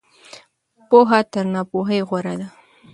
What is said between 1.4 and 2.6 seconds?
ناپوهۍ غوره ده.